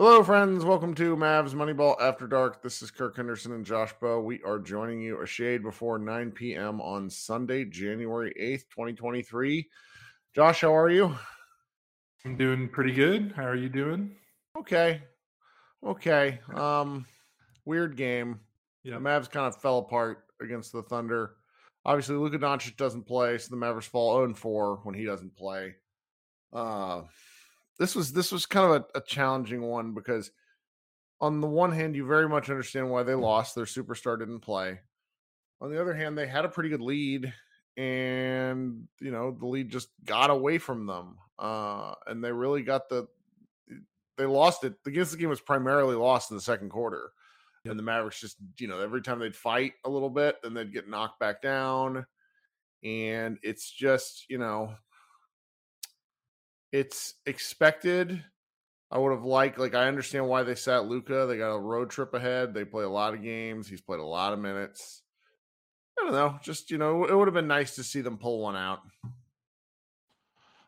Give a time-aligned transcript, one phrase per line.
[0.00, 0.64] Hello, friends.
[0.64, 2.62] Welcome to Mavs Moneyball After Dark.
[2.62, 4.22] This is Kirk Henderson and Josh Bowe.
[4.22, 6.80] We are joining you a shade before 9 p.m.
[6.80, 9.68] on Sunday, January 8th, 2023.
[10.34, 11.14] Josh, how are you?
[12.24, 13.34] I'm doing pretty good.
[13.36, 14.16] How are you doing?
[14.58, 15.02] Okay.
[15.86, 16.40] Okay.
[16.54, 17.04] Um,
[17.66, 18.40] weird game.
[18.82, 18.94] Yeah.
[18.94, 21.32] The Mavs kind of fell apart against the Thunder.
[21.84, 25.74] Obviously, Luka Doncic doesn't play, so the Mavericks fall 0 4 when he doesn't play.
[26.54, 27.02] Uh
[27.80, 30.30] this was this was kind of a, a, challenging one because
[31.18, 34.78] on the one hand you very much understand why they lost their superstar didn't play.
[35.62, 37.32] On the other hand they had a pretty good lead
[37.78, 42.88] and you know the lead just got away from them uh and they really got
[42.90, 43.08] the
[44.18, 44.74] they lost it.
[44.84, 47.10] The against the game was primarily lost in the second quarter
[47.64, 50.72] and the mavericks just you know every time they'd fight a little bit then they'd
[50.72, 52.04] get knocked back down
[52.84, 54.74] and it's just you know
[56.72, 58.24] it's expected.
[58.90, 61.26] I would have liked, like, I understand why they sat Luka.
[61.26, 62.54] They got a road trip ahead.
[62.54, 63.68] They play a lot of games.
[63.68, 65.02] He's played a lot of minutes.
[65.98, 66.38] I don't know.
[66.42, 68.80] Just, you know, it would have been nice to see them pull one out.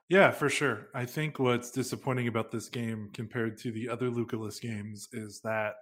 [0.09, 0.89] Yeah, for sure.
[0.95, 5.75] I think what's disappointing about this game compared to the other Lukaless games is that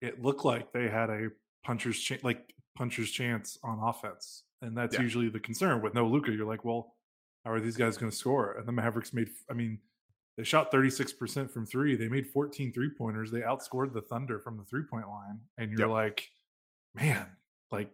[0.00, 1.28] it looked like they had a
[1.62, 5.02] puncher's like puncher's chance on offense, and that's yeah.
[5.02, 6.32] usually the concern with no Luka.
[6.32, 6.95] You're like, well,
[7.46, 8.56] how are these guys going to score?
[8.58, 9.78] And the Mavericks made, I mean,
[10.36, 11.94] they shot 36% from three.
[11.94, 13.30] They made 14 three pointers.
[13.30, 15.38] They outscored the Thunder from the three point line.
[15.56, 15.88] And you're yep.
[15.90, 16.28] like,
[16.94, 17.24] man,
[17.70, 17.88] like,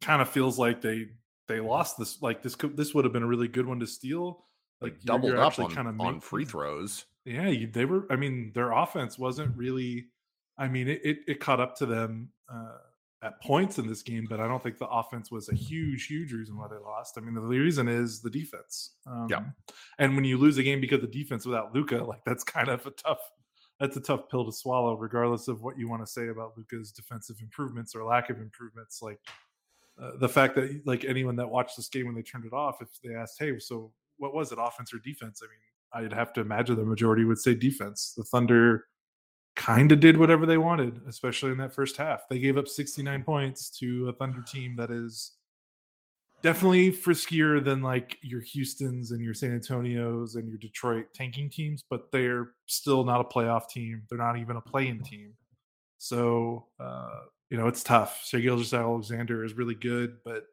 [0.00, 1.06] kind of feels like they
[1.46, 2.20] they lost this.
[2.20, 4.44] Like this could this would have been a really good one to steal.
[4.80, 7.04] Like, like doubled up on, kind of on free throws.
[7.24, 8.06] Yeah, you, they were.
[8.10, 10.06] I mean, their offense wasn't really.
[10.58, 12.30] I mean, it it, it caught up to them.
[12.52, 12.78] Uh,
[13.22, 16.32] at points in this game, but I don't think the offense was a huge, huge
[16.32, 17.18] reason why they lost.
[17.18, 18.94] I mean, the reason is the defense.
[19.06, 19.40] Um, yeah.
[19.98, 22.86] And when you lose a game because of defense without Luka, like that's kind of
[22.86, 23.18] a tough,
[23.78, 26.92] that's a tough pill to swallow, regardless of what you want to say about Luka's
[26.92, 29.02] defensive improvements or lack of improvements.
[29.02, 29.20] Like
[30.00, 32.80] uh, the fact that like anyone that watched this game when they turned it off,
[32.80, 36.32] if they asked, "Hey, so what was it, offense or defense?" I mean, I'd have
[36.34, 38.14] to imagine the majority would say defense.
[38.16, 38.86] The Thunder
[39.60, 42.22] kind of did whatever they wanted, especially in that first half.
[42.30, 45.32] They gave up 69 points to a Thunder team that is
[46.42, 51.84] definitely friskier than like your Houston's and your San Antonio's and your Detroit tanking teams,
[51.90, 54.02] but they're still not a playoff team.
[54.08, 55.34] They're not even a play-in team.
[55.98, 57.20] So, uh,
[57.50, 58.22] you know, it's tough.
[58.24, 60.44] Shai Gilgeous-Alexander is really good, but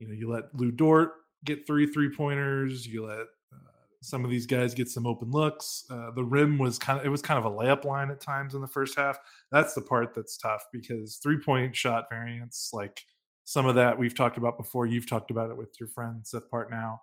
[0.00, 1.12] you know, you let Lu Dort
[1.46, 3.26] get three three pointers, you let
[4.08, 5.84] some of these guys get some open looks.
[5.90, 8.54] Uh, the rim was kind of it was kind of a layup line at times
[8.54, 9.18] in the first half.
[9.52, 13.04] That's the part that's tough because three point shot variance, like
[13.44, 14.86] some of that we've talked about before.
[14.86, 16.98] You've talked about it with your friend Seth Partnow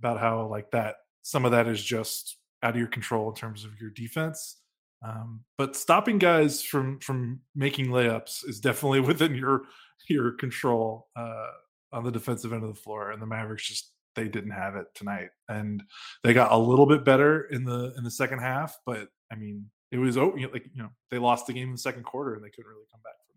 [0.00, 3.64] about how like that some of that is just out of your control in terms
[3.64, 4.56] of your defense.
[5.04, 9.62] Um, but stopping guys from from making layups is definitely within your
[10.08, 11.48] your control uh,
[11.92, 14.86] on the defensive end of the floor, and the Mavericks just they didn't have it
[14.94, 15.82] tonight, and
[16.24, 18.76] they got a little bit better in the in the second half.
[18.84, 21.78] But I mean, it was oh, like you know they lost the game in the
[21.78, 23.36] second quarter, and they couldn't really come back from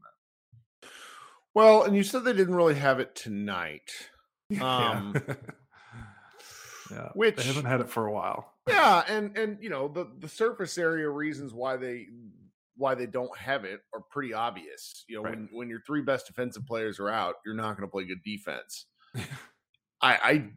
[0.81, 0.89] that.
[1.53, 3.91] Well, and you said they didn't really have it tonight.
[4.59, 5.35] Um, yeah.
[6.91, 8.51] yeah, which they haven't had it for a while.
[8.67, 12.07] Yeah, and and you know the the surface area reasons why they
[12.75, 15.05] why they don't have it are pretty obvious.
[15.07, 15.31] You know, right.
[15.31, 18.21] when when your three best defensive players are out, you're not going to play good
[18.25, 18.87] defense.
[20.01, 20.49] I, I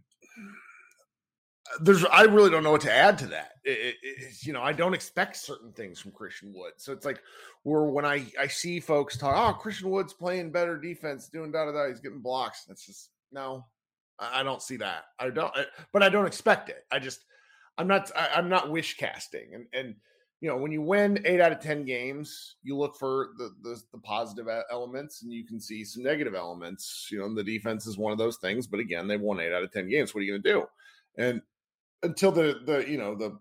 [1.80, 3.52] there's I really don't know what to add to that.
[3.64, 6.72] It, it, you know, I don't expect certain things from Christian Wood.
[6.76, 7.20] So it's like
[7.62, 11.64] where when I I see folks talk, oh, Christian Wood's playing better defense, doing da
[11.64, 12.64] da da, he's getting blocks.
[12.68, 13.66] That's just no,
[14.18, 15.04] I don't see that.
[15.18, 15.52] I don't,
[15.92, 16.84] but I don't expect it.
[16.92, 17.24] I just
[17.78, 19.96] I'm not I, am not wish casting, and and
[20.40, 23.80] you know when you win eight out of ten games, you look for the, the
[23.92, 27.08] the positive elements, and you can see some negative elements.
[27.10, 29.62] You know, the defense is one of those things, but again, they won eight out
[29.62, 30.14] of ten games.
[30.14, 30.66] What are you going to do?
[31.16, 31.42] And
[32.02, 33.38] until the the you know the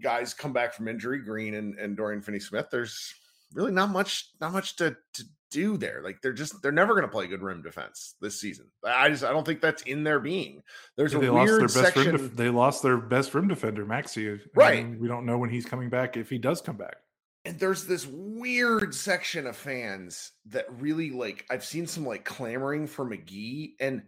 [0.00, 3.14] guys come back from injury, Green and, and Dorian Finney Smith, there's
[3.52, 6.00] really not much not much to to do there.
[6.02, 8.66] Like they're just they're never going to play good rim defense this season.
[8.84, 10.62] I just I don't think that's in their being.
[10.96, 12.12] There's yeah, a weird section.
[12.12, 14.34] Def- they lost their best rim defender, Maxi.
[14.34, 14.98] Uh, right.
[14.98, 16.96] we don't know when he's coming back if he does come back.
[17.44, 22.86] And there's this weird section of fans that really like I've seen some like clamoring
[22.88, 24.02] for McGee and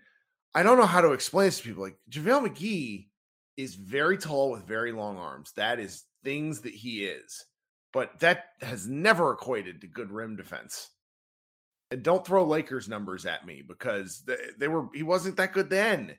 [0.55, 1.85] I don't know how to explain this to people.
[1.85, 3.07] Like JaVale McGee
[3.57, 5.53] is very tall with very long arms.
[5.57, 7.45] That is things that he is.
[7.93, 10.91] But that has never equated to good rim defense.
[11.91, 15.71] And don't throw Lakers numbers at me because they, they were he wasn't that good
[15.71, 16.17] then.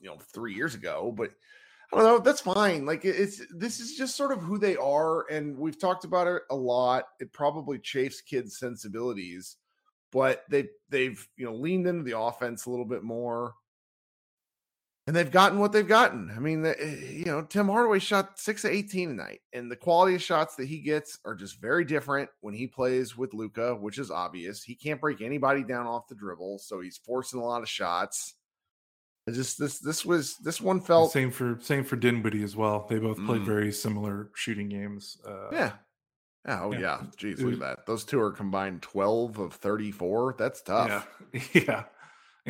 [0.00, 1.30] You know, 3 years ago, but
[1.92, 2.18] I don't know.
[2.20, 2.86] That's fine.
[2.86, 6.42] Like it's this is just sort of who they are, and we've talked about it
[6.50, 7.04] a lot.
[7.18, 9.56] It probably chafes Kidd's sensibilities,
[10.12, 13.54] but they they've you know leaned into the offense a little bit more,
[15.10, 16.30] and they've gotten what they've gotten.
[16.30, 20.22] I mean, you know, Tim Hardaway shot six of eighteen tonight, and the quality of
[20.22, 24.12] shots that he gets are just very different when he plays with Luka, which is
[24.12, 24.62] obvious.
[24.62, 28.34] He can't break anybody down off the dribble, so he's forcing a lot of shots
[29.32, 32.86] just this this was this one felt same for same for Dinwiddie as well.
[32.88, 33.46] They both played mm.
[33.46, 35.18] very similar shooting games.
[35.26, 35.72] Uh, yeah.
[36.46, 36.78] Oh yeah.
[36.78, 37.00] yeah.
[37.18, 37.86] Jeez, look at that.
[37.86, 40.36] Those two are combined 12 of 34.
[40.38, 41.08] That's tough.
[41.32, 41.42] Yeah.
[41.52, 41.84] yeah.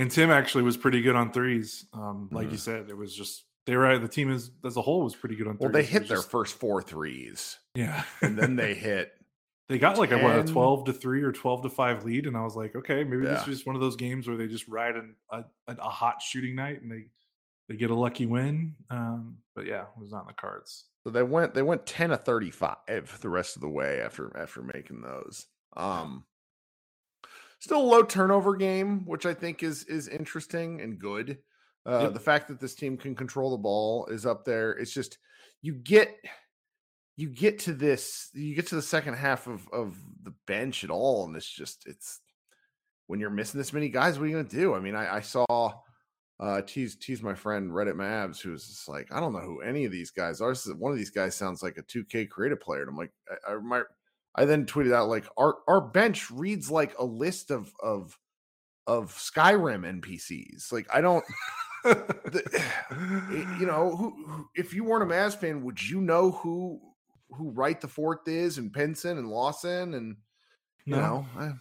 [0.00, 1.84] And Tim actually was pretty good on threes.
[1.92, 2.52] Um, like mm.
[2.52, 5.36] you said, it was just they were the team is as a whole was pretty
[5.36, 5.60] good on threes.
[5.60, 7.58] Well, they hit their just, first four threes.
[7.74, 8.02] Yeah.
[8.22, 9.12] and then they hit
[9.70, 12.36] they got like a, what, a 12 to 3 or 12 to 5 lead and
[12.36, 13.34] i was like okay maybe yeah.
[13.34, 16.20] this is just one of those games where they just ride an, a, a hot
[16.20, 17.06] shooting night and they
[17.68, 21.10] they get a lucky win um, but yeah it was not in the cards so
[21.10, 25.02] they went they went 10 to 35 the rest of the way after after making
[25.02, 25.46] those
[25.76, 26.24] um
[27.60, 31.38] still a low turnover game which i think is is interesting and good
[31.86, 32.12] uh yep.
[32.14, 35.18] the fact that this team can control the ball is up there it's just
[35.62, 36.16] you get
[37.20, 40.90] you get to this, you get to the second half of of the bench at
[40.90, 42.20] all, and it's just it's
[43.08, 44.74] when you're missing this many guys, what are you gonna do?
[44.74, 45.44] I mean, I, I saw
[46.40, 49.84] uh tease tease my friend Reddit Mavs who's just like, I don't know who any
[49.84, 50.54] of these guys are.
[50.78, 52.80] one of these guys sounds like a 2K creative player.
[52.80, 53.12] And I'm like,
[53.46, 53.82] I, I my
[54.34, 58.18] I then tweeted out like our our bench reads like a list of of
[58.86, 60.72] of Skyrim NPCs.
[60.72, 61.24] Like I don't
[61.84, 62.64] the,
[63.60, 66.80] you know who, who, if you weren't a Mavs fan, would you know who
[67.32, 70.16] who Wright the Fourth is and Pinson and Lawson and
[70.84, 71.00] you no.
[71.00, 71.26] know.
[71.36, 71.52] I,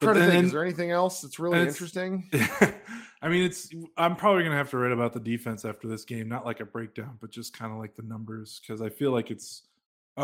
[0.00, 2.28] trying to think, is there anything else that's really interesting?
[3.20, 3.70] I mean, it's.
[3.96, 6.64] I'm probably gonna have to write about the defense after this game, not like a
[6.64, 9.64] breakdown, but just kind of like the numbers, because I feel like it's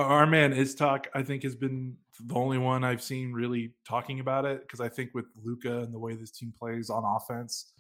[0.03, 1.07] our man Iztok.
[1.15, 4.89] I think has been the only one I've seen really talking about it, because I
[4.89, 7.73] think with Luka and the way this team plays on offense,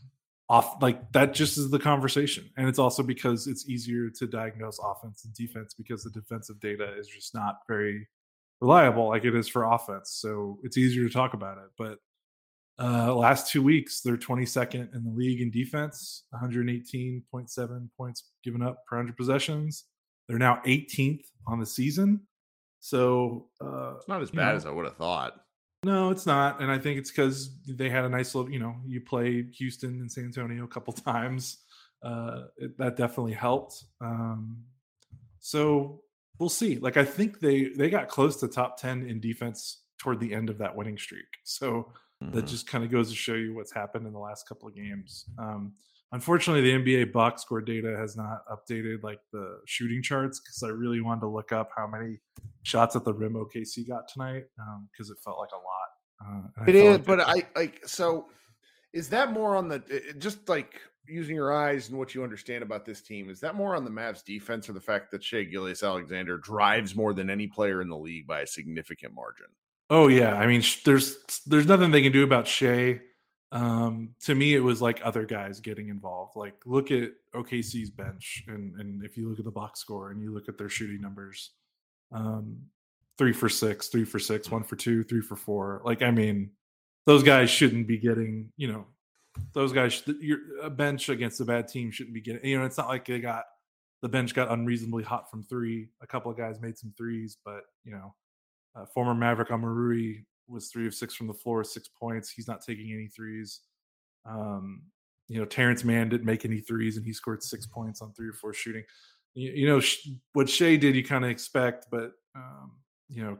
[0.48, 2.50] off like that just is the conversation.
[2.56, 6.94] And it's also because it's easier to diagnose offense and defense because the defensive data
[6.98, 8.06] is just not very
[8.60, 10.10] reliable like it is for offense.
[10.20, 11.70] So it's easier to talk about it.
[11.78, 11.98] But
[12.76, 18.84] uh last two weeks they're 22nd in the league in defense 118.7 points given up
[18.88, 19.84] per 100 possessions
[20.28, 22.20] they're now 18th on the season
[22.80, 25.44] so uh it's not as bad know, as i would have thought
[25.84, 28.50] no, it's not, and I think it's because they had a nice little.
[28.50, 31.58] You know, you played Houston and San Antonio a couple times.
[32.02, 33.84] Uh, it, that definitely helped.
[34.00, 34.64] Um,
[35.40, 36.00] so
[36.38, 36.78] we'll see.
[36.78, 40.48] Like I think they they got close to top ten in defense toward the end
[40.48, 41.26] of that winning streak.
[41.44, 41.92] So
[42.22, 42.34] mm-hmm.
[42.34, 44.74] that just kind of goes to show you what's happened in the last couple of
[44.74, 45.26] games.
[45.38, 45.74] Um,
[46.12, 50.68] unfortunately, the NBA box score data has not updated like the shooting charts because I
[50.68, 52.18] really wanted to look up how many
[52.62, 54.44] shots at the rim OKC got tonight
[54.92, 55.90] because um, it felt like a lot.
[56.26, 58.26] Uh, it is, like but I like so.
[58.92, 59.82] Is that more on the
[60.18, 63.28] just like using your eyes and what you understand about this team?
[63.28, 67.12] Is that more on the Mavs defense or the fact that Shai Gilgeous-Alexander drives more
[67.12, 69.46] than any player in the league by a significant margin?
[69.90, 71.16] Oh yeah, I mean, there's
[71.46, 73.00] there's nothing they can do about Shai.
[73.54, 76.34] Um, to me, it was like other guys getting involved.
[76.34, 80.20] Like, look at OKC's bench, and and if you look at the box score and
[80.20, 81.52] you look at their shooting numbers,
[82.10, 82.58] um,
[83.16, 85.82] three for six, three for six, one for two, three for four.
[85.84, 86.50] Like, I mean,
[87.06, 88.86] those guys shouldn't be getting, you know,
[89.52, 92.76] those guys, your a bench against a bad team shouldn't be getting, you know, it's
[92.76, 93.44] not like they got
[94.02, 95.88] the bench got unreasonably hot from three.
[96.02, 98.14] A couple of guys made some threes, but you know,
[98.74, 102.30] uh, former Maverick Omoruyi was three of six from the floor, six points.
[102.30, 103.60] He's not taking any threes.
[104.26, 104.82] Um,
[105.28, 108.28] you know, Terrence Mann didn't make any threes, and he scored six points on three
[108.28, 108.84] or four shooting.
[109.34, 109.80] You, you know,
[110.32, 112.72] what Shai did, you kind of expect, but um,
[113.08, 113.38] you know,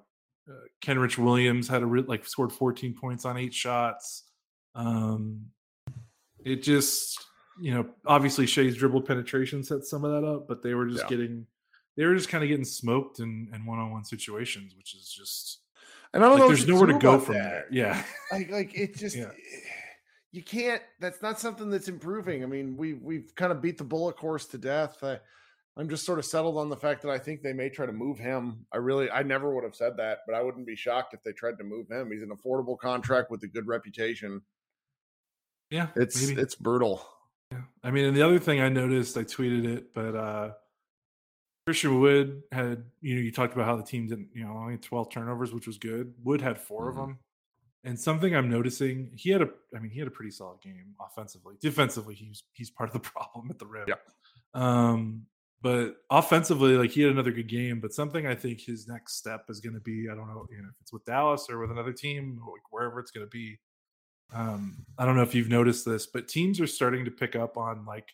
[0.48, 4.24] uh, Kenrich Williams had a re- like scored 14 points on eight shots.
[4.74, 5.46] Um,
[6.44, 7.24] it just,
[7.60, 11.04] you know, obviously Shai's dribble penetration set some of that up, but they were just
[11.04, 11.08] yeah.
[11.08, 11.46] getting,
[11.96, 15.60] they were just kind of getting smoked in, in one-on-one situations, which is just,
[16.14, 17.42] and I don't like, know, there's nowhere to go from that.
[17.42, 17.66] there.
[17.70, 18.02] Yeah,
[18.32, 19.30] like, like it just, yeah.
[20.32, 20.80] you can't.
[21.00, 22.42] That's not something that's improving.
[22.44, 25.02] I mean, we we've kind of beat the Bullock horse to death.
[25.02, 25.18] I,
[25.76, 27.92] I'm just sort of settled on the fact that I think they may try to
[27.92, 28.64] move him.
[28.72, 31.32] I really, I never would have said that, but I wouldn't be shocked if they
[31.32, 32.12] tried to move him.
[32.12, 34.40] He's an affordable contract with a good reputation.
[35.70, 36.40] Yeah, it's maybe.
[36.40, 37.04] it's brutal.
[37.50, 40.50] Yeah, I mean, and the other thing I noticed, I tweeted it, but uh
[41.66, 44.76] Christian Wood had, you know, you talked about how the team didn't, you know, only
[44.76, 46.12] 12 turnovers, which was good.
[46.22, 46.88] Wood had 4 mm-hmm.
[46.88, 47.18] of them.
[47.84, 50.94] And something I'm noticing, he had a, I mean, he had a pretty solid game
[51.00, 51.56] offensively.
[51.60, 53.84] Defensively, he's he's part of the problem at the rim.
[53.88, 53.96] Yeah.
[54.54, 55.26] Um,
[55.60, 57.80] but offensively, like he had another good game.
[57.80, 60.62] But something I think his next step is going to be, I don't know, you
[60.62, 63.58] know, if it's with Dallas or with another team, like wherever it's going to be.
[64.32, 67.58] Um, I don't know if you've noticed this, but teams are starting to pick up
[67.58, 68.08] on like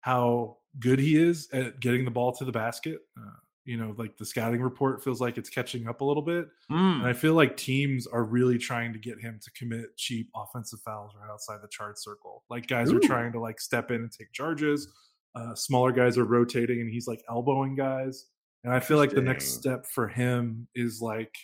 [0.00, 3.00] how good he is at getting the ball to the basket.
[3.18, 3.30] Uh,
[3.64, 6.46] you know, like the scouting report feels like it's catching up a little bit.
[6.70, 7.00] Mm.
[7.00, 10.80] And I feel like teams are really trying to get him to commit cheap offensive
[10.84, 12.44] fouls right outside the charge circle.
[12.48, 12.98] Like guys Ooh.
[12.98, 14.88] are trying to like step in and take charges.
[15.34, 18.26] Uh, smaller guys are rotating and he's like elbowing guys.
[18.64, 21.34] And I feel like the next step for him is like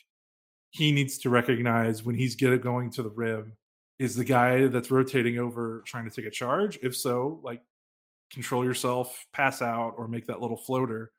[0.70, 3.52] he needs to recognize when he's good at going to the rim
[3.98, 6.78] is the guy that's rotating over trying to take a charge.
[6.82, 7.62] If so, like
[8.32, 11.12] control yourself, pass out, or make that little floater.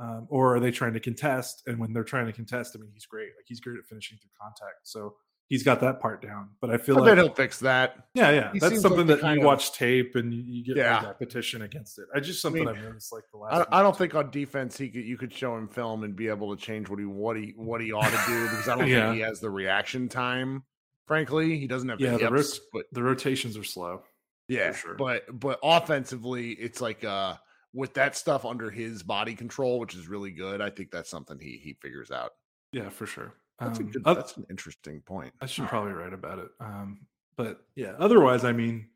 [0.00, 1.62] Um, or are they trying to contest?
[1.66, 3.30] And when they're trying to contest, I mean, he's great.
[3.36, 4.76] Like he's great at finishing through contact.
[4.84, 5.16] So
[5.48, 6.50] he's got that part down.
[6.60, 7.96] But I feel But like they don't fix that.
[8.14, 11.04] yeah, yeah, He that's something like that you of- watch tape and you, get Yeah.
[11.04, 12.04] repetition against it.
[12.14, 13.66] I just something mean, I've noticed like the last.
[13.72, 16.28] I, I don't think on defense he could you could show him film and be
[16.28, 18.86] able to change what he what he what he ought to do because I don't
[18.86, 19.06] Yeah.
[19.06, 20.62] think he has the reaction time.
[21.08, 24.02] Frankly, he doesn't have Yeah, the hips, rot- but the rotations are slow.
[24.48, 24.94] Yeah, sure.
[24.94, 27.34] but but offensively, it's like uh
[27.74, 30.60] with that stuff under his body control, which is really good.
[30.60, 32.32] I think that's something he he figures out.
[32.72, 33.34] Yeah, for sure.
[33.58, 34.04] That's a Um, good.
[34.04, 35.32] that's an interesting point.
[35.40, 36.48] I should probably write about it.
[36.60, 38.88] Um, but yeah, otherwise, I mean,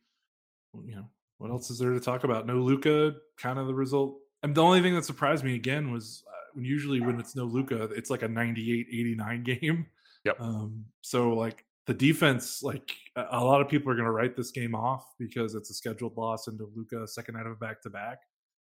[0.86, 2.46] you know, what else is there to talk about?
[2.46, 4.18] No Luka, kind of the result.
[4.42, 7.44] And the only thing that surprised me again was uh, when usually when it's no
[7.44, 9.86] Luka, it's like a 98 89 game.
[10.24, 10.40] Yep.
[10.40, 14.50] Um, so like the defense, like a lot of people are going to write this
[14.50, 17.90] game off because it's a scheduled loss into Luka, second night of a back to
[17.90, 18.18] back.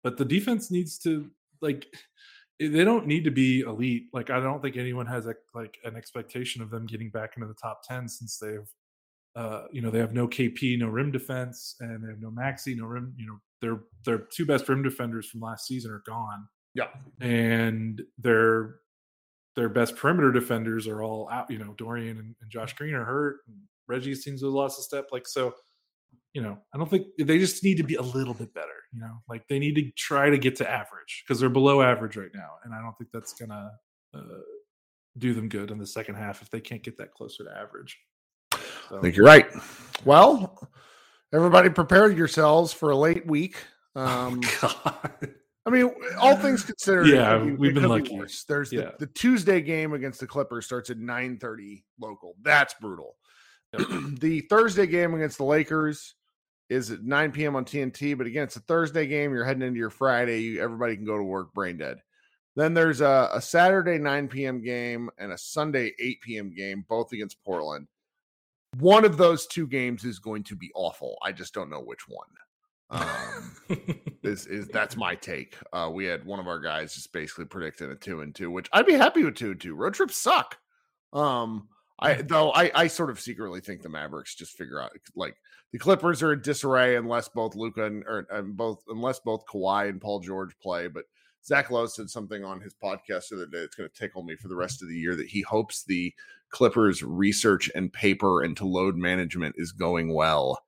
[0.02, 1.30] But the defense needs to
[1.60, 1.86] like
[2.60, 4.04] eh, they don't need to be elite.
[4.12, 7.46] Like I don't think anyone has a like an expectation of them getting back into
[7.46, 8.68] the top ten since they've
[9.36, 12.76] uh you know they have no KP, no rim defense, and they have no Maxi,
[12.76, 13.14] no rim.
[13.16, 16.88] You know their their two best rim defenders from last season are gone, Yeah,
[17.20, 18.76] and their
[19.56, 21.50] their best perimeter defenders are all out.
[21.50, 23.40] You know Dorian and, and Josh Green are hurt.
[23.46, 23.56] And
[23.86, 25.08] Reggie seems to have lost a step.
[25.12, 25.54] Like so.
[26.32, 28.82] You know, I don't think they just need to be a little bit better.
[28.92, 32.16] You know, like they need to try to get to average because they're below average
[32.16, 33.70] right now, and I don't think that's gonna
[34.12, 34.40] uh,
[35.18, 37.98] do them good in the second half if they can't get that closer to average.
[38.88, 39.46] So, I think you're right.
[40.04, 40.68] Well,
[41.32, 43.56] everybody, prepare yourselves for a late week.
[43.94, 45.34] Um, oh, God.
[45.66, 48.16] I mean, all things considered, Yeah, could be- we've been be lucky.
[48.18, 48.44] worse.
[48.44, 48.90] There's Yeah.
[48.98, 52.34] the, the Tuesday game against the Clippers starts at 9:30 local.
[52.42, 53.16] That's brutal.
[53.72, 56.14] the Thursday game against the Lakers
[56.70, 57.56] is at 9 p.m.
[57.56, 59.32] on TNT, but again, it's a Thursday game.
[59.34, 60.40] You're heading into your Friday.
[60.42, 61.98] You, everybody can go to work brain dead.
[62.56, 64.62] Then there's a, a Saturday 9 p.m.
[64.62, 66.54] game and a Sunday 8 p.m.
[66.54, 67.88] game, both against Portland.
[68.78, 71.16] One of those two games is going to be awful.
[71.22, 72.28] I just don't know which one.
[72.90, 73.56] Um,
[74.22, 75.56] is is that's my take.
[75.72, 78.68] Uh, we had one of our guys just basically predicting a two and two, which
[78.72, 79.74] I'd be happy with two and two.
[79.74, 80.58] Road trips suck.
[81.12, 85.36] Um, I though I I sort of secretly think the Mavericks just figure out like
[85.72, 89.88] the Clippers are in disarray unless both Luka and or and both unless both Kawhi
[89.88, 90.88] and Paul George play.
[90.88, 91.04] But
[91.44, 93.58] Zach Lowe said something on his podcast the other day.
[93.58, 96.12] It's going to tickle me for the rest of the year that he hopes the
[96.50, 100.64] Clippers research and paper into load management is going well.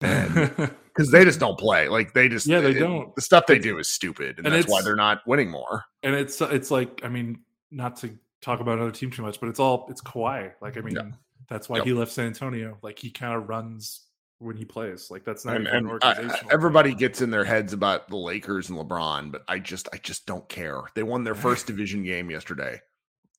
[0.00, 1.88] And because they just don't play.
[1.88, 3.14] Like they just Yeah, they it- don't.
[3.16, 5.84] The stuff they do is stupid, and, and that's why they're not winning more.
[6.02, 9.48] and it's it's like I mean, not to talk about another team too much, but
[9.48, 10.52] it's all it's Kawhi.
[10.60, 11.16] Like I mean,
[11.48, 11.86] that's why Yep.
[11.86, 12.78] he left San Antonio.
[12.82, 14.02] Like he kind of runs
[14.38, 15.10] when he plays.
[15.10, 18.16] Like that's not And, even and an I- everybody gets in their heads about the
[18.16, 20.80] Lakers and LeBron, but I just I just don't care.
[20.94, 22.80] They won their first division game yesterday.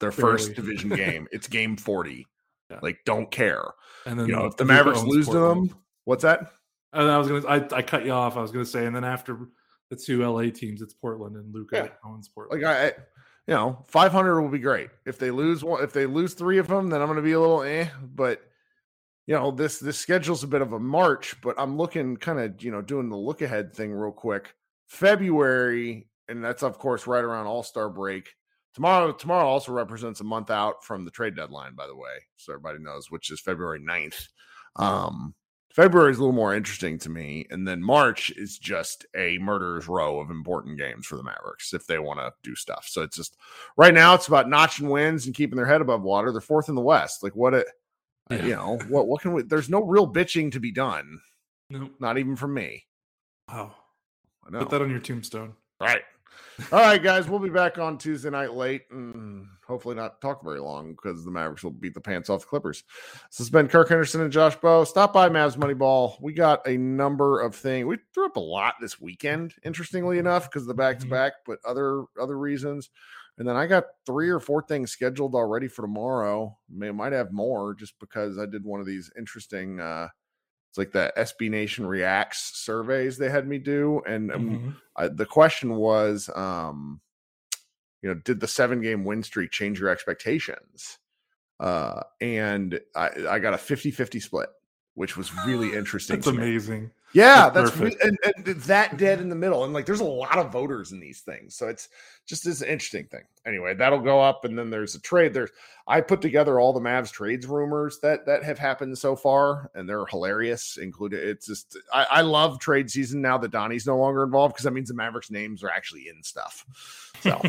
[0.01, 1.27] Their first division game.
[1.31, 2.27] It's game forty.
[2.71, 2.79] Yeah.
[2.81, 3.63] Like, don't care.
[4.07, 5.69] and then You know, if the Mavericks lose to them,
[6.05, 6.51] what's that?
[6.95, 8.37] And I was gonna, I, I cut you off.
[8.37, 9.37] I was gonna say, and then after
[9.89, 12.09] the two LA teams, it's Portland and Luka Yeah.
[12.09, 12.63] owns Portland.
[12.63, 12.91] Like I, I
[13.47, 14.89] you know, five hundred will be great.
[15.05, 17.33] If they lose one, if they lose three of them, then I'm going to be
[17.33, 17.89] a little eh.
[18.03, 18.41] But
[19.27, 21.39] you know, this this schedule's a bit of a march.
[21.41, 24.55] But I'm looking kind of you know doing the look ahead thing real quick.
[24.87, 28.29] February, and that's of course right around All Star break.
[28.73, 32.51] Tomorrow, tomorrow also represents a month out from the trade deadline, by the way, so
[32.51, 34.27] everybody knows, which is February 9th.
[34.75, 35.33] Um,
[35.75, 39.89] February is a little more interesting to me, and then March is just a murderer's
[39.89, 42.87] row of important games for the Mavericks if they want to do stuff.
[42.89, 43.35] So it's just
[43.75, 46.31] right now it's about notching wins and keeping their head above water.
[46.31, 47.23] They're fourth in the West.
[47.23, 47.67] Like what it,
[48.29, 48.45] Yeah.
[48.45, 49.41] you know, what what can we?
[49.43, 51.19] There's no real bitching to be done,
[51.69, 51.91] Nope.
[51.99, 52.85] not even from me.
[53.49, 53.75] Wow.
[54.47, 54.59] I know.
[54.59, 55.55] Put that on your tombstone.
[55.81, 56.03] Right.
[56.71, 60.61] All right, guys, we'll be back on Tuesday night late and hopefully not talk very
[60.61, 62.83] long because the Mavericks will beat the pants off the Clippers.
[63.29, 64.85] This has been Kirk Henderson and Josh Bowe.
[64.85, 66.15] Stop by Mavs Moneyball.
[66.21, 67.85] We got a number of things.
[67.85, 71.59] We threw up a lot this weekend, interestingly enough, because the back to back, but
[71.65, 72.89] other other reasons.
[73.37, 76.57] And then I got three or four things scheduled already for tomorrow.
[76.69, 80.07] May might have more just because I did one of these interesting uh
[80.75, 84.75] it's like the SB Nation reacts surveys they had me do, and um, Mhm.
[84.97, 86.99] I, the question was, um,
[88.01, 90.97] you know, did the seven game win streak change your expectations?
[91.61, 94.49] Uh, and I, I got a 50 50 split,
[94.95, 96.17] which was really interesting.
[96.17, 96.91] That's amazing.
[97.15, 99.63] Yeah, That's that's and, and that dead in the middle.
[99.63, 101.55] And like there's a lot of voters in these things.
[101.55, 101.87] So it's
[102.25, 103.21] just this interesting thing.
[103.45, 104.43] Anyway, that'll go up.
[104.43, 105.33] And then there's a trade.
[105.33, 105.49] There's
[105.87, 109.87] I put together all the Mavs trades rumors that that have happened so far, and
[109.87, 110.75] they're hilarious.
[110.75, 114.65] Included it's just I, I love trade season now that Donnie's no longer involved because
[114.65, 116.65] that means the Mavericks names are actually in stuff.
[117.21, 117.41] So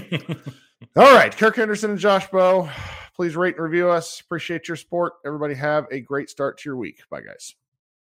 [0.96, 2.70] all right, Kirk Henderson and Josh Bowe,
[3.16, 4.20] please rate and review us.
[4.20, 5.14] Appreciate your support.
[5.26, 7.00] Everybody have a great start to your week.
[7.10, 7.56] Bye guys.